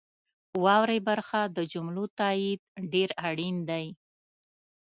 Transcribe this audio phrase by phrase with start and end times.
[0.63, 2.61] واورئ برخه د جملو تایید
[2.93, 3.85] ډیر اړین دی.